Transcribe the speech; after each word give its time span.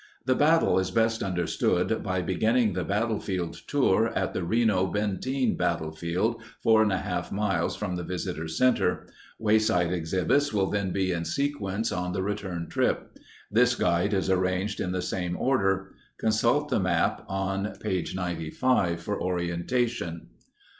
The 0.25 0.33
battle 0.33 0.79
is 0.79 0.89
best 0.89 1.21
under 1.21 1.45
stood 1.45 2.01
by 2.01 2.23
beginning 2.23 2.73
the 2.73 2.83
battlefield 2.83 3.53
tour 3.67 4.07
at 4.17 4.33
the 4.33 4.43
Reno 4.43 4.87
Benteen 4.91 5.55
Battlefield 5.55 6.41
4.5 6.65 7.31
miles 7.31 7.75
from 7.75 7.95
the 7.97 8.03
visitor 8.03 8.47
center. 8.47 9.05
Wayside 9.37 9.93
exhibits 9.93 10.51
will 10.51 10.71
then 10.71 10.89
be 10.89 11.11
in 11.11 11.23
sequence 11.23 11.91
on 11.91 12.13
the 12.13 12.23
return 12.23 12.67
trip. 12.67 13.15
This 13.51 13.75
guide 13.75 14.15
is 14.15 14.27
arranged 14.31 14.79
in 14.79 14.91
the 14.91 15.03
same 15.03 15.37
order. 15.37 15.91
Consult 16.17 16.69
the 16.69 16.79
map 16.79 17.23
on 17.29 17.75
page 17.75 18.15
95 18.15 19.03
for 19.03 19.21
orientation. 19.21 20.29